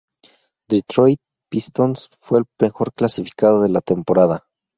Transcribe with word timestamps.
Detroit 0.67 1.19
Pistons 1.49 2.09
fue 2.19 2.39
el 2.39 2.45
mejor 2.59 2.91
clasificado 2.91 3.61
de 3.61 3.69
la 3.69 3.81
temporada. 3.81 4.43